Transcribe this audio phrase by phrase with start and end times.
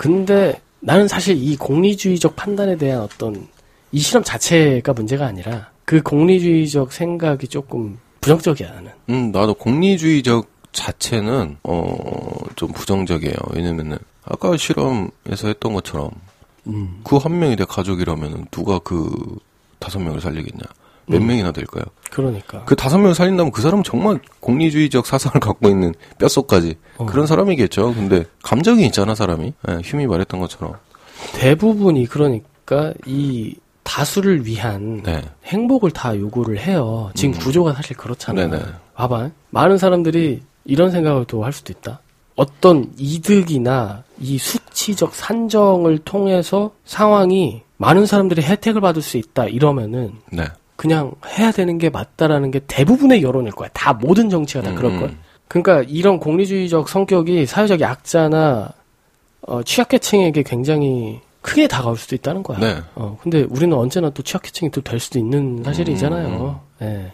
[0.00, 3.46] 근데 나는 사실 이 공리주의적 판단에 대한 어떤
[3.92, 8.92] 이 실험 자체가 문제가 아니라 그 공리주의적 생각이 조금 부정적이야 나는.
[9.10, 13.34] 음, 나도 공리주의적 자체는 어좀 부정적이에요.
[13.50, 16.08] 왜냐면은 아까 실험에서 했던 것처럼
[16.66, 17.02] 음.
[17.04, 19.12] 그한 명이 내 가족이라면은 누가 그
[19.78, 20.64] 다섯 명을 살리겠냐?
[21.06, 21.26] 몇 음.
[21.26, 21.84] 명이나 될까요?
[22.10, 22.64] 그러니까.
[22.64, 27.06] 그 다섯 명을 살린다면 그 사람은 정말 공리주의적 사상을 갖고 있는 뼛속까지 어.
[27.06, 27.94] 그런 사람이겠죠.
[27.94, 29.52] 근데 감정이 있잖아 사람이.
[29.68, 30.74] 예, 휴미 말했던 것처럼.
[31.34, 35.22] 대부분이 그러니까 이 다수를 위한 네.
[35.44, 37.10] 행복을 다 요구를 해요.
[37.14, 37.38] 지금 음.
[37.38, 38.46] 구조가 사실 그렇잖아.
[38.46, 38.62] 네네.
[38.94, 39.30] 봐봐.
[39.50, 42.00] 많은 사람들이 이런 생각을 또 할 수도 있다.
[42.36, 50.44] 어떤 이득이나 이 수치적 산정을 통해서 상황이 많은 사람들이 혜택을 받을 수 있다 이러면은 네.
[50.80, 53.68] 그냥 해야 되는 게 맞다라는 게 대부분의 여론일 거야.
[53.74, 55.16] 다 모든 정치가 다 그럴 음, 걸.
[55.46, 58.70] 그러니까 이런 공리주의적 성격이 사회적 약자나
[59.42, 62.58] 어, 취약계층에게 굉장히 크게 다가올 수도 있다는 거야.
[62.60, 62.78] 네.
[62.94, 66.60] 어, 근데 우리는 언제나 또 취약계층이 또 될 수도 있는 사실이잖아요.
[66.80, 67.12] 예.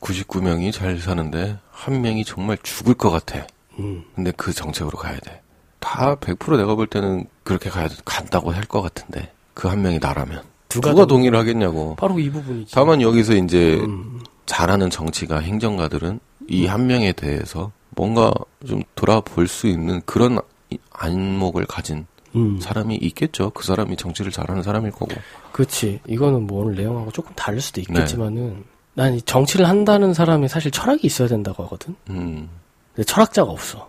[0.00, 3.46] 99명이 잘 사는데 한 명이 정말 죽을 것 같아.
[3.78, 4.02] 음.
[4.16, 5.40] 근데 그 정책으로 가야 돼.
[5.78, 10.42] 다 100% 내가 볼 때는 그렇게 가야 간다고 할 것 같은데 그 한 명이 나라면
[10.74, 11.94] 누가 누가, 동- 동의를 하겠냐고.
[11.96, 12.74] 바로 이 부분이지.
[12.74, 14.20] 다만 여기서 이제 음.
[14.46, 18.32] 잘하는 정치가 행정가들은 이 한 명에 대해서 뭔가
[18.66, 20.38] 좀 돌아볼 수 있는 그런
[20.70, 22.58] 이- 안목을 가진 음.
[22.60, 23.50] 사람이 있겠죠.
[23.50, 25.14] 그 사람이 정치를 잘하는 사람일 거고.
[25.52, 26.00] 그렇지.
[26.06, 28.64] 이거는 뭐 오늘 내용하고 조금 다를 수도 있겠지만은
[28.94, 31.94] 난이 정치를 한다는 사람이 사실 철학이 있어야 된다고 하거든.
[32.10, 32.48] 음,
[32.94, 33.88] 근데 철학자가 없어.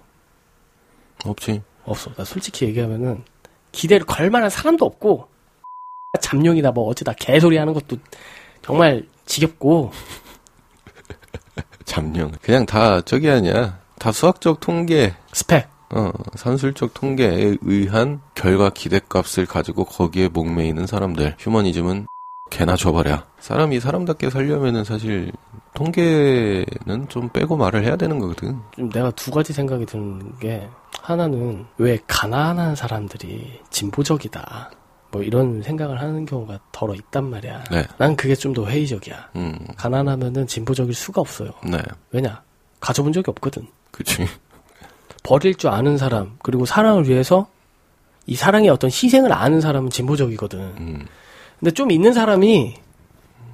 [1.25, 1.61] 없지.
[1.86, 2.13] 없어.
[2.16, 3.23] 나 솔직히 얘기하면은
[3.72, 5.28] 기대를 걸 만한 사람도 없고
[6.18, 7.98] 잠룡이다 뭐 어쩌다 개소리 하는 것도
[8.62, 9.92] 정말 지겹고
[11.86, 12.32] 잠룡.
[12.42, 13.80] 그냥 다 저기 아니야.
[14.00, 15.68] 다 수학적 통계, 스펙.
[15.92, 21.36] 어, 산술적 통계에 의한 결과 기대값을 가지고 거기에 목매이는 사람들.
[21.40, 22.08] 휴머니즘은
[22.50, 23.24] 개나 줘버려.
[23.40, 25.32] 사람이 사람답게 살려면은 사실
[25.74, 28.59] 통계는 좀 빼고 말을 해야 되는 거거든.
[28.75, 30.68] 좀 내가 두 가지 생각이 드는 게
[31.02, 34.72] 하나는 왜 가난한 사람들이 진보적이다.
[35.16, 37.64] 뭐 이런 생각을 하는 경우가 더러 있단 말이야.
[37.72, 37.86] 네.
[37.98, 39.30] 난 그게 좀 더 회의적이야.
[39.38, 41.52] 음, 가난하면은 진보적일 수가 없어요.
[41.64, 41.78] 네.
[42.12, 42.42] 왜냐?
[42.81, 43.66] 가져본 적이 없거든.
[43.92, 44.25] 그치.
[45.24, 47.48] 버릴 줄 아는 사람, 그리고 사랑을 위해서
[48.28, 50.59] 이 사랑의 어떤 희생을 아는 사람은 진보적이거든.
[50.59, 51.06] 음,
[51.59, 52.75] 근데 좀 있는 사람이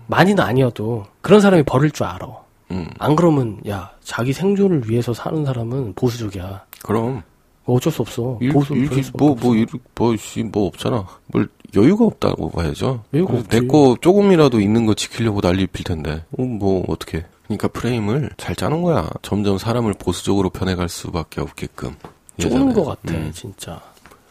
[0.07, 2.27] 많이는 아니어도 그런 사람이 버릴 줄 알아.
[2.71, 2.89] 음.
[2.97, 6.65] 안 그러면 야 자기 생존을 위해서 사는 사람은 보수적이야.
[6.83, 7.21] 그럼.
[7.65, 8.37] 어쩔 수 없어.
[8.41, 9.35] 일, 보수 일, 뭐.
[9.39, 11.05] 뭐, 일, 뭐, 씨, 뭐 없잖아.
[11.27, 13.03] 뭘, 여유가 없다고 봐야죠.
[13.13, 13.61] 여유가 없지.
[13.61, 16.23] 내거 조금이라도 있는 거 지키려고 난리 필 텐데.
[16.37, 17.25] 어, 뭐, 어떻게.
[17.43, 19.09] 그러니까 프레임을 잘 짜는 거야.
[19.21, 21.95] 점점 사람을 보수적으로 변해갈 수밖에 없게끔.
[22.39, 22.73] 쪼는.
[22.73, 23.31] 것 같아 음.
[23.33, 23.79] 진짜.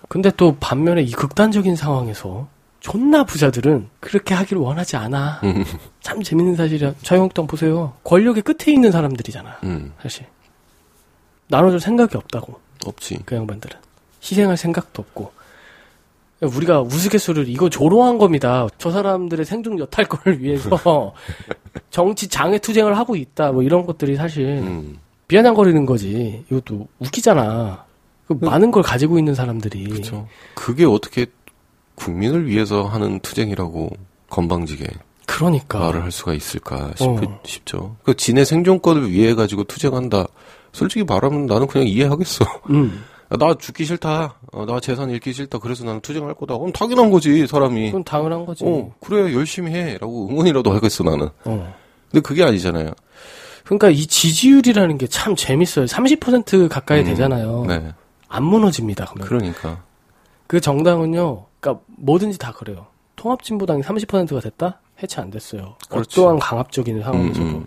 [0.09, 2.49] 근데 또 반면에 이 극단적인 상황에서
[2.81, 5.41] 존나 부자들은 그렇게 하기를 원하지 않아.
[5.45, 5.65] 음,
[6.01, 6.95] 참 재밌는 사실이야.
[7.03, 7.93] 자유한국당 보세요.
[8.05, 9.59] 권력의 끝에 있는 사람들이잖아.
[9.65, 10.27] 음, 사실.
[11.49, 12.59] 나눠줄 생각이 없다고.
[12.87, 13.21] 없지.
[13.25, 13.77] 그 양반들은.
[14.23, 15.33] 희생할 생각도 없고.
[16.41, 18.67] 우리가 우스갯소리를 이거 조롱한 겁니다.
[18.79, 21.13] 저 사람들의 생존 여탈권을 위해서
[21.91, 23.53] 정치 장애 투쟁을 하고 있다.
[23.53, 24.99] 뭐 이런 것들이 사실 음,
[25.29, 26.45] 비아냥거리는 거지.
[26.51, 27.85] 이것도 웃기잖아.
[28.27, 29.85] 그 많은 걸 가지고 있는 사람들이.
[29.85, 30.27] 그쵸.
[30.55, 31.27] 그게 어떻게
[31.95, 33.91] 국민을 위해서 하는 투쟁이라고
[34.31, 34.87] 건방지게
[35.27, 35.79] 그러니까.
[35.79, 37.41] 말을 할 수가 있을까 싶, 어.
[37.45, 37.97] 싶죠.
[38.03, 40.27] 그 지네 생존권을 위해 가지고 투쟁한다.
[40.73, 42.45] 솔직히 말하면 나는 그냥 이해하겠어.
[42.71, 43.05] 음.
[43.33, 44.35] 야, 나 죽기 싫다.
[44.53, 45.59] 어, 나 재산 잃기 싫다.
[45.59, 46.57] 그래서 나는 투쟁할 거다.
[46.59, 47.87] 그럼 당연한 거지, 사람이.
[47.87, 48.65] 그건 당연한 거지.
[48.67, 49.99] 어, 그래, 열심히 해.
[49.99, 51.29] 라고 응원이라도 하겠어, 나는.
[51.45, 51.75] 어.
[52.11, 52.91] 근데 그게 아니잖아요.
[53.65, 55.85] 그러니까 이 지지율이라는 게 참 재밌어요.
[55.87, 57.65] 30% 가까이 음, 되잖아요.
[57.69, 57.93] 네.
[58.29, 59.13] 안 무너집니다.
[59.15, 59.29] 그러면.
[59.29, 59.83] 그러니까.
[60.49, 62.87] 그 정당은요, 그러니까 뭐든지 다 그래요.
[63.17, 64.81] 통합진보당이 30%가 됐다?
[65.03, 65.77] 해체 안 됐어요.
[65.89, 66.21] 그렇지.
[66.21, 67.41] 어떠한 강압적인 상황에서도.
[67.41, 67.67] 음, 음.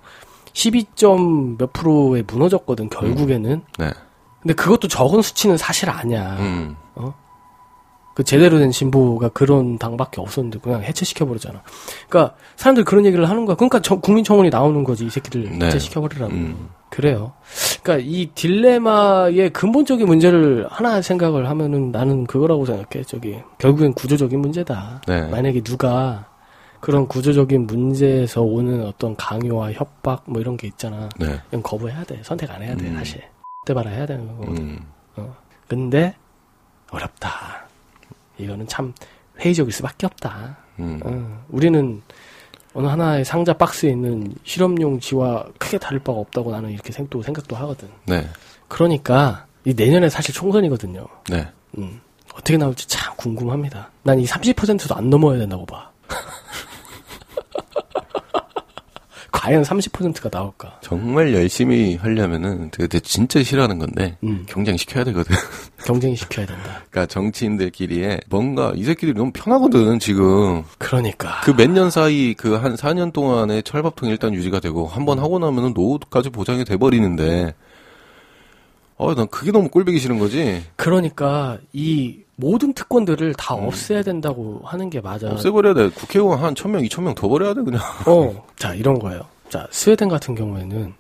[0.54, 3.62] 12점 몇 프로에 무너졌거든, 결국에는.
[3.78, 3.92] 네.
[4.42, 6.36] 근데 그것도 적은 수치는 사실 아니야.
[6.40, 6.76] 음,
[8.16, 11.64] 그 제대로 된 진보가 그런 당밖에 없었는데 그냥 해체시켜 버리잖아.
[12.08, 13.56] 그러니까 사람들이 그런 얘기를 하는 거야.
[13.56, 15.66] 그러니까 저- 국민 청원이 나오는 거지, 이 새끼들 네.
[15.66, 16.32] 해체시켜 버리라고.
[16.32, 16.70] 음.
[16.92, 17.32] 그래요.
[17.82, 23.04] 그러니까 이 딜레마의 근본적인 문제를 하나 생각을 하면은 나는 그거라고 생각해.
[23.08, 25.02] 저기 결국엔 구조적인 문제다.
[25.08, 25.22] 네.
[25.30, 26.28] 만약에 누가
[26.84, 31.08] 그런 구조적인 문제에서 오는 어떤 강요와 협박 뭐 이런 게 있잖아.
[31.18, 31.40] 네.
[31.48, 32.20] 이건 거부해야 돼.
[32.24, 32.88] 선택 안 해야 돼.
[32.90, 32.96] 음.
[32.98, 33.24] 사실.
[33.66, 34.58] 때 봐라 해야 되는 거거든.
[34.58, 34.80] 음,
[35.70, 36.14] 근데
[36.92, 37.66] 어렵다.
[38.38, 38.94] 이거는 참
[39.40, 40.58] 회의적일 수밖에 없다.
[40.80, 41.00] 음.
[41.06, 42.02] 어, 우리는
[42.74, 47.56] 어느 하나의 상자 박스에 있는 실험용 지와 크게 다를 바가 없다고 나는 이렇게 생도 생각도
[47.56, 47.88] 하거든.
[48.06, 48.28] 네.
[48.68, 51.06] 그러니까 이 내년에 사실 총선이거든요.
[51.30, 51.48] 네.
[51.78, 52.02] 음.
[52.34, 53.90] 어떻게 나올지 참 궁금합니다.
[54.04, 55.93] 난 이 30%도 안 넘어야 된다고 봐.
[59.44, 60.78] 과연 30%가 나올까?
[60.80, 64.46] 정말 열심히 하려면은 그게 진짜 싫어하는 건데 음.
[64.48, 65.36] 경쟁 시켜야 되거든.
[65.86, 66.82] 경쟁 시켜야 된다.
[66.90, 70.64] 그러니까 정치인들끼리에 뭔가 이 새끼들이 너무 편하거든 지금.
[70.78, 71.42] 그러니까.
[71.44, 75.40] 그 몇 년 사이 그 한 4년 동안에 철밥통 일단 유지가 되고 한 번 하고
[75.40, 77.54] 나면은 노후까지 보장이 돼 버리는데.
[78.96, 80.64] 어, 난 그게 너무 꼴보기 싫은 거지.
[80.78, 83.34] 그러니까 이 모든 특권들을 음.
[83.38, 85.28] 다 없애야 된다고 하는 게 맞아.
[85.30, 85.90] 없애버려야 돼.
[85.90, 87.82] 국회의원 한 1000명, 2000명 더 버려야 돼, 그냥.
[88.06, 89.22] 어, 자, 이런 거예요.
[89.54, 90.96] 자, 스웨덴 같은 경우에는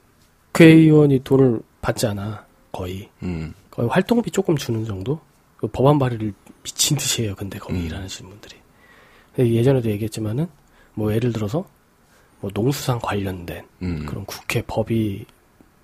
[0.51, 2.45] 국회의원이 돈을 받지 않아.
[2.71, 3.09] 거의.
[3.23, 5.19] 음, 거의 활동비 조금 주는 정도?
[5.57, 7.85] 그 법안 발의를 미친 듯이 해요, 근데 거기 음.
[7.87, 8.55] 일하시는 분들이.
[9.39, 10.45] 예전에도 얘기했지만은,
[10.93, 11.65] 뭐 예를 들어서,
[12.41, 14.05] 뭐 농수산 관련된 음.
[14.05, 15.25] 그런 국회 법이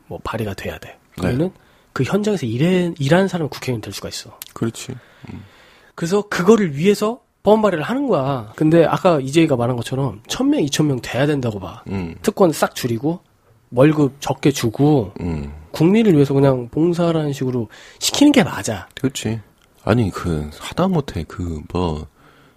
[0.06, 0.89] 뭐 발의가 돼야 돼.
[0.89, 0.98] 네.
[1.15, 1.51] 그러면은
[1.92, 4.38] 그 현장에서 일해, 일하는 사람이 국회의원 될 수가 있어.
[4.54, 4.94] 그렇지.
[5.95, 8.51] 그래서 그거를 위해서 법안 발의를 하는 거야.
[8.56, 11.83] 근데 아까 이재희가 말한 것처럼 1000명, 2000명 돼야 된다고 봐.
[11.89, 13.19] 음, 특권 싹 줄이고
[13.71, 15.51] 월급 적게 주고 음.
[15.71, 17.69] 국민을 위해서 그냥 봉사라는 식으로
[18.00, 18.88] 시키는 게 맞아.
[18.95, 19.39] 그렇지.
[19.83, 22.06] 아니, 그, 하다못해 그, 뭐,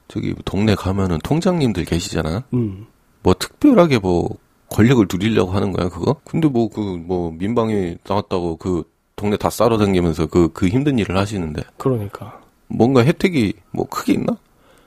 [0.08, 2.44] 저기, 동네 가면은 통장님들 계시잖아?
[2.54, 2.86] 음.
[3.22, 4.28] 뭐, 특별하게 뭐,
[4.70, 6.16] 권력을 누리려고 하는 거야, 그거?
[6.24, 8.84] 근데 뭐, 그, 뭐, 민방위 나왔다고 그,
[9.14, 12.40] 동네 다 싸러 다니면서 그, 그 힘든 일을 하시는데, 그러니까.
[12.68, 14.36] 뭔가 혜택이 뭐 크게 있나?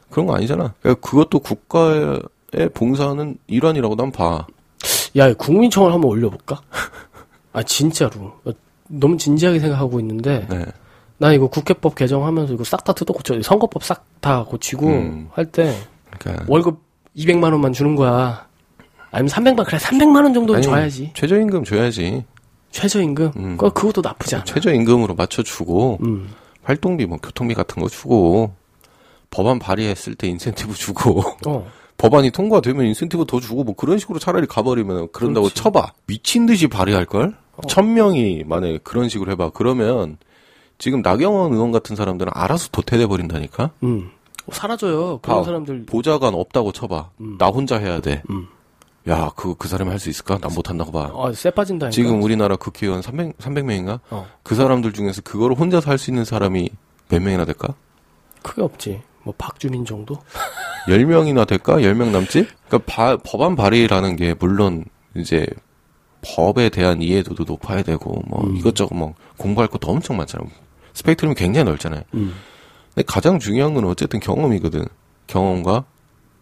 [0.09, 0.73] 그런 거 아니잖아.
[0.81, 2.19] 그러니까 그것도 국가에
[2.73, 4.45] 봉사하는 일환이라고 난 봐.
[5.17, 6.61] 야, 국민청을 한번 올려볼까?
[7.53, 8.33] 아, 진짜로.
[8.45, 8.51] 어,
[8.87, 10.65] 너무 진지하게 생각하고 있는데, 네.
[11.17, 15.29] 나 이거 국회법 개정하면서 이거 싹 다 뜯어 고쳐, 선거법 싹 다 고치고 음.
[15.31, 15.73] 할 때
[16.19, 16.79] 그러니까 월급
[17.15, 18.45] 200만 원만 주는 거야.
[19.11, 21.11] 아니면 300만, 그래, 300만 원 정도는 아니, 줘야지.
[21.13, 22.25] 최저임금 줘야지.
[22.71, 23.31] 최저임금?
[23.37, 23.57] 음.
[23.57, 24.43] 그, 그것도 나쁘지 않아.
[24.43, 26.29] 최저임금으로 맞춰주고 음.
[26.63, 28.53] 활동비 뭐 교통비 같은 거 주고
[29.35, 31.67] 법안 발의했을 때 인센티브 주고 어.
[31.97, 35.61] 법안이 통과되면 인센티브 더 주고 뭐 그런 식으로 차라리 가버리면 그런다고 그렇지.
[35.61, 37.33] 쳐봐 미친 듯이 발의할 걸
[37.69, 40.17] 천 명이 만약에 그런 식으로 해봐 그러면
[40.77, 44.11] 지금 나경원 의원 같은 사람들은 알아서 도태돼 버린다니까 음.
[44.45, 45.19] 어, 사라져요.
[45.21, 45.85] 그런 아, 사람들.
[45.85, 47.37] 보좌관 없다고 쳐봐 음.
[47.37, 48.47] 나 혼자 해야 돼 음.
[49.07, 50.37] 야, 그, 그 사람이 할 수 있을까?
[50.39, 51.11] 난 못한다고 봐.
[51.15, 51.91] 아, 쎄 빠진다니까.
[51.91, 53.99] 지금 우리나라 국회의원 300, 300명인가?
[54.09, 54.27] 어.
[54.43, 56.69] 그 사람들 중에서 그거를 혼자서 할 수 있는 사람이
[57.07, 57.73] 몇 명이나 될까?
[58.41, 59.01] 크게 없지.
[59.25, 60.15] 뭐, 박주민 정도?
[60.87, 61.77] 10명이나 될까?
[61.77, 62.47] 10명 남지?
[62.67, 64.85] 그러니까 바- 법안 발의라는 게 물론
[65.15, 65.45] 이제
[66.21, 68.55] 법에 대한 이해도도 높아야 되고 뭐 음.
[68.57, 70.47] 이것저것 뭐 공부할 것도 엄청 많잖아요.
[70.93, 72.01] 스펙트럼이 굉장히 넓잖아요.
[72.13, 72.33] 음.
[72.93, 74.85] 근데 가장 중요한 건 어쨌든 경험이거든.
[75.27, 75.85] 경험과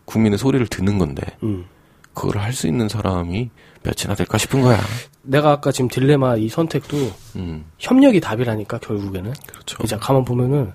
[0.05, 1.65] 국민의 소리를 듣는 건데 음.
[2.13, 3.49] 그걸 할 수 있는 사람이
[3.81, 4.79] 몇이나 될까 싶은 거야.
[5.23, 6.97] 내가 아까 지금 딜레마 이 선택도
[7.37, 9.33] 음, 협력이 답이라니까, 결국에는.
[9.47, 9.77] 그렇죠.
[9.83, 10.73] 이제 가만 보면은,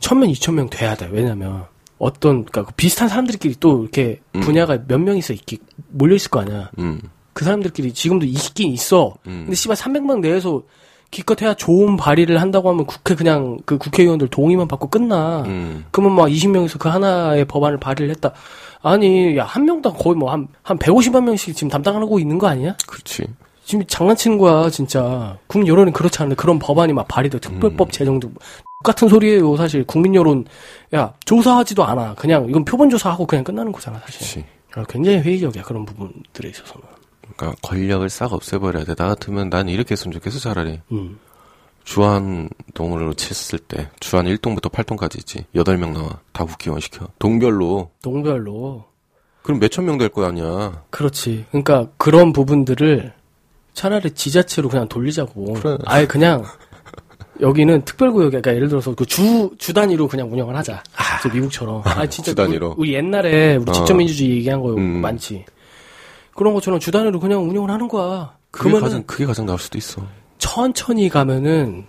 [0.00, 1.08] 천명, 이천명 돼야 돼.
[1.10, 1.66] 왜냐면,
[1.98, 4.40] 어떤, 그니까 비슷한 사람들끼리 또 이렇게 음.
[4.40, 5.58] 분야가 몇 명이서 있기,
[5.90, 6.70] 몰려있을 거 아니야.
[6.78, 7.00] 음,
[7.32, 9.14] 그 사람들끼리 지금도 있긴 있어.
[9.26, 9.42] 음.
[9.44, 10.62] 근데 씨발 300명 내에서
[11.10, 15.42] 기껏 해야 좋은 발의를 한다고 하면 국회 그냥 그 국회의원들 동의만 받고 끝나.
[15.42, 18.32] 음, 그러면 막 20명에서 그 하나의 법안을 발의를 했다.
[18.82, 22.76] 아니, 야, 한 명당 거의 뭐 한, 한 150만 명씩 지금 담당하고 있는 거 아니야?
[22.86, 23.24] 그렇지.
[23.64, 25.36] 지금 장난치는 거야, 진짜.
[25.46, 27.40] 국민 여론이 그렇지 않은데 그런 법안이 막 발의돼.
[27.40, 27.90] 특별법 음.
[27.90, 28.30] 제정도.
[28.82, 29.84] 똑같은 소리예요, 사실.
[29.84, 30.46] 국민 여론.
[30.94, 32.14] 야, 조사하지도 않아.
[32.14, 34.44] 그냥 이건 표본 조사하고 그냥 끝나는 거잖아, 사실.
[34.74, 36.82] 아, 굉장히 회의적이야, 그런 부분들에 있어서는.
[37.36, 38.94] 그러니까 권력을 싹 없애버려야 돼.
[38.94, 40.80] 나 같으면 난 이렇게 했으면 좋겠어 차라리.
[40.92, 41.18] 음.
[41.84, 45.44] 주한동으로 쳤을 때 주한 1동부터 8동까지 있지.
[45.54, 46.20] 8명 나와.
[46.32, 47.06] 다 국회의원 시켜.
[47.18, 47.90] 동별로.
[48.02, 48.84] 동별로.
[49.42, 50.82] 그럼 몇천 명 될 거 아니야.
[50.90, 51.46] 그렇지.
[51.50, 53.12] 그러니까 그런 부분들을
[53.74, 55.54] 차라리 지자체로 그냥 돌리자고.
[55.54, 55.78] 그래.
[55.86, 56.44] 아예 그냥
[57.40, 60.82] 여기는 특별구역에 그러니까 예를 들어서 그 주 주 단위로 그냥 운영을 하자.
[61.22, 61.82] 저 미국처럼.
[61.84, 62.74] 아 진짜 주 단위로.
[62.78, 63.72] 우리, 우리 옛날에 우리 어.
[63.72, 65.00] 직접 민주주의 얘기한 거 음.
[65.00, 65.44] 많지.
[66.34, 68.36] 그런 것처럼 주 단위로 그냥 운영을 하는 거야.
[68.50, 70.02] 그게 가장 그게 가장 나을 수도 있어.
[70.38, 71.84] 천천히 가면은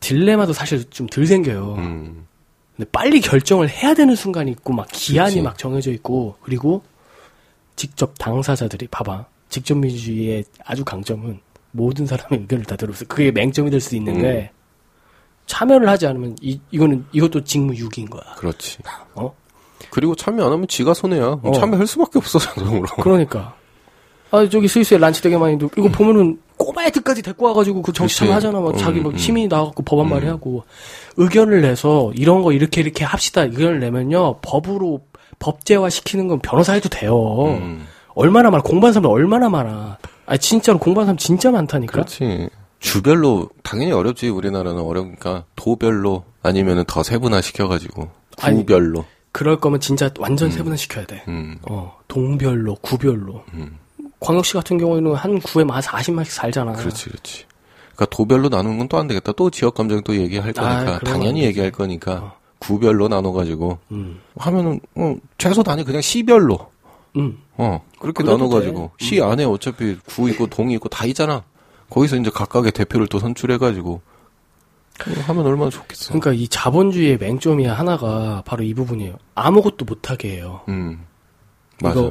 [0.00, 1.74] 딜레마도 사실 좀 덜 생겨요.
[1.78, 2.26] 음.
[2.76, 5.42] 근데 빨리 결정을 해야 되는 순간이 있고 막 기한이 그치.
[5.42, 6.82] 막 정해져 있고 그리고
[7.76, 13.80] 직접 당사자들이 봐봐 직접 민주주의의 아주 강점은 모든 사람의 의견을 다 들어서 그게 맹점이 될
[13.80, 14.63] 수 있는데 음.
[15.46, 18.22] 참여를 하지 않으면 이 이거는 이것도 직무유기인 거야.
[18.36, 18.78] 그렇지.
[19.14, 19.34] 어?
[19.90, 21.38] 그리고 참여 안 하면 지가 손해야.
[21.42, 21.52] 어.
[21.52, 22.86] 참여할 수밖에 없어 자동으로.
[23.02, 23.54] 그러니까
[24.30, 28.18] 아 저기 스위스의 란치 대게만이도 이거 보면은 꼬마애들까지 데리고 와가지고 그 정치 그치.
[28.20, 28.60] 참여 하잖아.
[28.60, 29.18] 막 자기 막 음, 음.
[29.18, 30.10] 시민이 나와갖고 법안 음.
[30.10, 30.64] 발의하고
[31.16, 35.00] 의견을 내서 이런 거 이렇게 이렇게 합시다 의견을 내면요 법으로
[35.38, 37.44] 법제화 시키는 건 변호사 해도 돼요.
[37.46, 37.86] 음.
[38.14, 39.98] 얼마나 많아 공부한 사람 얼마나 많아.
[40.26, 41.92] 아 진짜로 공부한 사람 진짜 많다니까.
[41.92, 42.48] 그렇지.
[42.84, 48.10] 주별로 당연히 어렵지 우리나라는 어려우니까 도별로 아니면은 더 세분화 시켜가지고
[48.42, 49.06] 아니, 구별로.
[49.32, 51.24] 그럴 거면 진짜 완전 세분화 시켜야 돼.
[51.26, 53.42] 음, 어, 동별로, 구별로.
[53.54, 53.78] 음.
[54.20, 56.72] 광역시 같은 경우에는 한 구에 한 40만씩 살잖아.
[56.72, 57.44] 그렇지, 그렇지.
[57.94, 59.32] 그러니까 도별로 나누는 건 또 안 되겠다.
[59.32, 61.42] 또 지역 감정 또 얘기할 거니까 아, 당연히.
[61.44, 66.70] 얘기할 거니까 구별로 나눠가지고 음, 하면은 어, 최소 단위 그냥 시별로
[67.16, 67.38] 음.
[67.56, 69.04] 어 그렇게 나눠가지고 돼.
[69.04, 71.44] 시 안에 어차피 구 있고 동이 있고 다 있잖아.
[71.94, 74.00] 거기서 이제 각각의 대표를 또 선출해가지고
[75.26, 76.08] 하면 얼마나 좋겠어.
[76.08, 79.16] 그러니까 이 자본주의의 맹점이 하나가 바로 이 부분이에요.
[79.36, 80.62] 아무것도 못하게 해요.
[80.68, 81.04] 음
[81.80, 82.10] 맞아.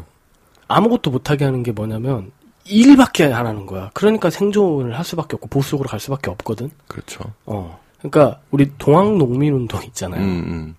[0.69, 2.31] 아무것도 못하게 하는 게 뭐냐면
[2.63, 3.91] 일밖에 안 하는 거야.
[3.93, 6.71] 그러니까 생존을 할 수밖에 없고 보수적으로 갈 수밖에 없거든.
[6.87, 7.19] 그렇죠.
[7.45, 7.77] 어.
[7.99, 10.21] 그러니까 우리 동학 농민 운동 있잖아요.
[10.21, 10.75] 음, 음.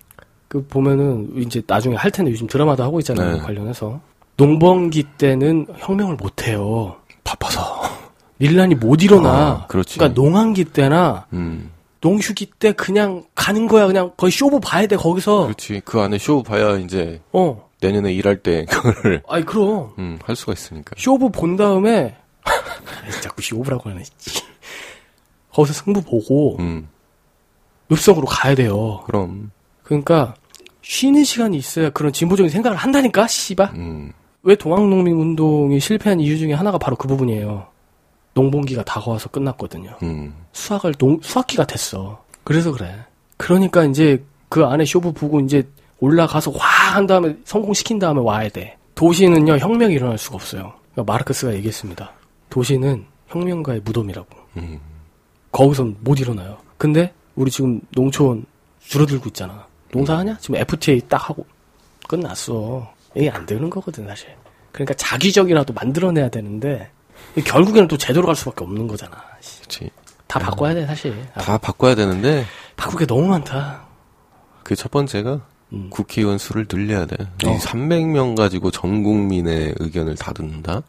[0.47, 3.33] 그 보면은 이제 나중에 할 텐데 요즘 드라마도 하고 있잖아요.
[3.33, 3.39] 네.
[3.39, 3.99] 관련해서
[4.37, 6.95] 농번기 때는 혁명을 못 해요.
[7.23, 7.74] 바빠서.
[8.37, 9.29] 밀란이 못 일어나.
[9.29, 9.97] 아, 그렇지.
[9.97, 13.87] 그러니까 농한기 때나 음, 농휴기 때 그냥 가는 거야.
[13.87, 15.43] 그냥 거의 쇼부 봐야 돼 거기서.
[15.43, 15.81] 그렇지.
[15.85, 17.65] 그 안에 쇼 봐야 이제 어.
[17.81, 20.95] 내년에 일할 때 그거를 아이 그럼 음, 할 수가 있으니까.
[20.97, 22.15] 쇼부 본 다음에
[23.21, 24.03] 자꾸 쇼부라고 하네.
[24.17, 24.41] 씨.
[25.53, 26.87] 거기서 승부 보고 음,
[27.91, 29.03] 읍성으로 가야 돼요.
[29.05, 29.51] 그럼.
[29.83, 30.35] 그러니까
[30.81, 33.27] 쉬는 시간이 있어야 그런 진보적인 생각을 한다니까.
[33.27, 33.71] 씨발.
[33.75, 34.11] 음,
[34.43, 37.67] 왜 동학농민운동이 실패한 이유 중에 하나가 바로 그 부분이에요.
[38.35, 39.97] 농번기가 다가와서 끝났거든요.
[40.03, 42.23] 음, 수학을 농, 수학기가 됐어.
[42.43, 43.03] 그래서 그래.
[43.37, 45.67] 그러니까 이제 그 안에 쇼부 보고 이제
[45.99, 48.77] 올라가서 화한 다음에 성공시킨 다음에 와야 돼.
[48.93, 50.73] 도시는요, 혁명이 일어날 수가 없어요.
[50.93, 52.11] 그러니까 마르크스가 얘기했습니다.
[52.49, 54.27] 도시는 혁명가의 무덤이라고.
[54.57, 54.79] 음.
[55.51, 56.57] 거기선 못 일어나요.
[56.77, 58.45] 근데 우리 지금 농촌
[58.81, 59.65] 줄어들고 있잖아.
[59.91, 60.37] 농사하냐?
[60.39, 61.45] 지금 FTA 딱 하고
[62.07, 62.93] 끝났어.
[63.15, 64.27] 이게 안 되는 거거든 사실.
[64.73, 66.89] 그러니까 자기적이라도 만들어내야 되는데
[67.45, 69.21] 결국에는 또 제대로 갈 수밖에 없는 거잖아.
[69.41, 69.89] 씨, 그렇지.
[70.27, 71.15] 다 바꿔야 돼 사실.
[71.35, 72.45] 아, 다 바꿔야 되는데
[72.75, 73.85] 바꿀 게 너무 많다.
[74.63, 75.41] 그 첫 번째가
[75.73, 75.89] 음.
[75.89, 77.15] 국회의원 수를 늘려야 돼.
[77.43, 77.57] 이 어.
[77.57, 80.81] 300명 가지고 전 국민의 의견을 다 듣는다?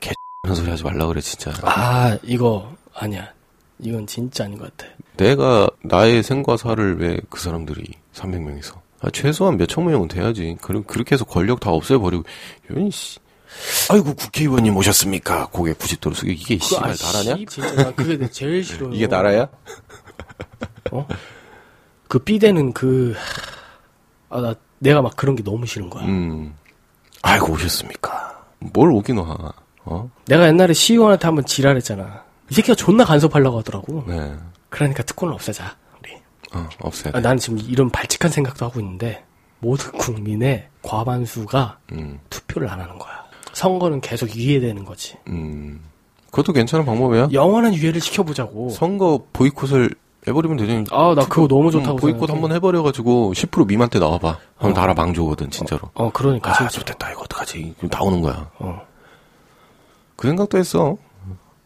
[0.00, 0.12] 개
[0.46, 1.52] X 소리 하지 말라 그래 진짜.
[1.62, 3.28] 아 이거 아니야.
[3.80, 4.92] 이건 진짜 아닌 것 같아.
[5.16, 7.84] 내가 나의 생과 사를 왜 그 사람들이
[8.14, 10.56] 300명이서 아, 최소한 몇천 명은 돼야지.
[10.60, 12.24] 그럼 그렇게 해서 권력 다 없애버리고
[12.68, 13.18] 이런 씨.
[13.90, 15.48] 아이고 국회의원님 오셨습니까?
[15.50, 17.36] 고개 90도로 숙여 이게 씨발 아, 나라냐?
[17.36, 18.92] 씨, 진짜 나 그게 제일 싫어요.
[18.92, 19.48] 이게 나라야?
[22.08, 23.14] 그 삐대는 그
[24.30, 26.04] 아, 나 내가 막 그런 게 너무 싫은 거야.
[26.04, 26.54] 음.
[27.22, 28.44] 아이고 오셨습니까?
[28.60, 29.52] 뭘 오긴 와.
[29.84, 30.10] 어?
[30.26, 32.24] 내가 옛날에 시의원한테 한번 지랄했잖아.
[32.50, 34.04] 이 새끼가 존나 간섭하려고 하더라고.
[34.06, 34.34] 네.
[34.68, 35.76] 그러니까 특권을 없애자.
[36.00, 36.12] 우리.
[36.54, 37.20] 어, 없애야 아, 돼.
[37.20, 39.24] 나는 지금 이런 발칙한 생각도 하고 있는데
[39.60, 42.20] 모든 국민의 과반수가 음.
[42.30, 43.17] 투표를 안 하는 거야.
[43.58, 45.16] 선거는 계속 유예되는 거지.
[45.26, 45.80] 음.
[46.30, 47.30] 그것도 괜찮은 방법이야.
[47.32, 48.70] 영원한 유예를 시켜보자고.
[48.70, 49.90] 선거 보이콧을
[50.28, 50.84] 해버리면 되지.
[50.92, 52.30] 아, 나 그거 너무 좋다고 음, 보이콧.
[52.30, 54.38] 한번 해버려가지고 10% 미만 때 나와봐.
[54.58, 55.90] 그럼 나라 망조거든 진짜로.
[55.94, 56.68] 어, 그러니까 아.
[56.68, 57.74] 좋됐다 이거 어떡하지?
[57.90, 58.48] 나오는 거야.
[58.60, 58.80] 어,
[60.14, 60.96] 그 생각도 했어.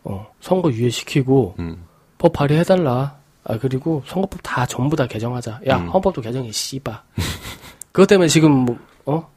[0.05, 1.85] 어, 선거 유예시키고 음.
[2.17, 3.17] 법 발의해달라.
[3.45, 5.61] 아 그리고 선거법 다 전부 다 개정하자.
[5.67, 5.89] 야 음.
[5.89, 7.03] 헌법도 개정해 씨바.
[7.93, 9.29] 그것 때문에 지금 뭐, 어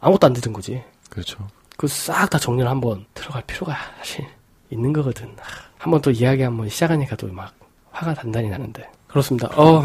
[0.00, 0.82] 아무것도 안 되던 거지.
[1.08, 1.46] 그렇죠.
[1.78, 4.26] 그 싹 다 정리를 한번 들어갈 필요가 사실
[4.70, 5.28] 있는 거거든.
[5.78, 7.54] 한번 또 이야기 한번 시작하니까 또 막
[7.92, 8.84] 화가 단단히 나는데.
[9.06, 9.48] 그렇습니다.
[9.56, 9.82] 어,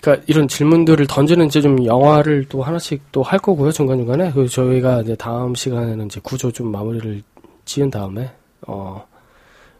[0.00, 4.30] 그러니까 이런 질문들을 던지는 이제 좀 영화를 또 하나씩 또 할 거고요 중간 중간에.
[4.30, 7.22] 그 저희가 이제 다음 시간에는 이제 구조 좀 마무리를
[7.64, 8.30] 지은 다음에
[8.66, 9.04] 어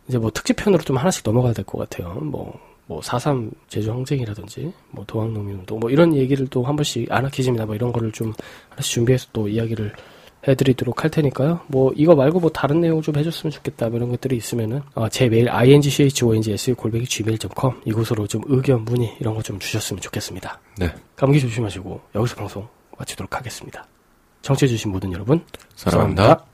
[0.08, 2.14] 이제 뭐 특집편으로 좀 하나씩 넘어가야 될 것 같아요.
[2.14, 2.58] 뭐.
[2.86, 7.92] 뭐, 4.3 제주 항쟁이라든지, 뭐, 도항농민운동, 뭐, 이런 얘기를 또 한 번씩, 아나키즘이나 뭐, 이런
[7.92, 8.32] 거를 좀
[8.70, 9.94] 하나씩 준비해서 또 이야기를
[10.46, 11.60] 해드리도록 할 테니까요.
[11.68, 15.28] 뭐 이거 말고 뭐 다른 내용 좀 해줬으면 좋겠다 뭐 이런 것들이 있으면은 어, 제
[15.28, 20.60] 메일 ingchongs 골뱅이 gmail.com 이곳으로 좀 의견 문의 이런 거 좀 주셨으면 좋겠습니다.
[20.78, 20.92] 네.
[21.16, 22.66] 감기 조심하시고 여기서 방송
[22.98, 23.86] 마치도록 하겠습니다.
[24.42, 25.44] 청취해주신 모든 여러분
[25.74, 26.44] 사랑합니다.